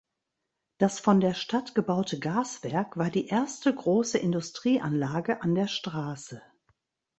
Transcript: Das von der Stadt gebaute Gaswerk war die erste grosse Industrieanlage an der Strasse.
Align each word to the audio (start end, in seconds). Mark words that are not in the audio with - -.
Das 0.79 0.99
von 0.99 1.19
der 1.19 1.35
Stadt 1.35 1.75
gebaute 1.75 2.17
Gaswerk 2.17 2.97
war 2.97 3.11
die 3.11 3.27
erste 3.27 3.75
grosse 3.75 4.17
Industrieanlage 4.17 5.43
an 5.43 5.53
der 5.53 5.67
Strasse. 5.67 6.41